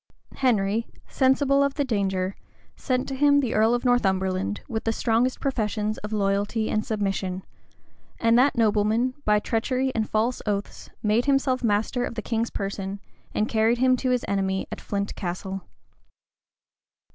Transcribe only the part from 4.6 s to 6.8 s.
with the strongest professions of loyalty